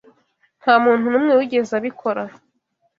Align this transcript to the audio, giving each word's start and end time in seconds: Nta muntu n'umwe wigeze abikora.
Nta 0.61 0.73
muntu 0.83 1.05
n'umwe 1.11 1.33
wigeze 1.39 1.71
abikora. 1.79 2.23